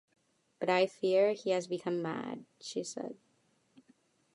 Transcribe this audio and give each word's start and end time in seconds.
"But 0.59 0.67
I 0.67 0.87
fear 0.87 1.33
he 1.33 1.51
has 1.51 1.67
become 1.67 2.01
mad," 2.01 2.45
she 2.59 2.83
said. 2.83 3.17